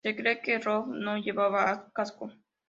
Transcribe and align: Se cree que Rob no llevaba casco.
Se 0.03 0.15
cree 0.15 0.41
que 0.41 0.57
Rob 0.57 0.87
no 0.87 1.15
llevaba 1.17 1.91
casco. 1.93 2.31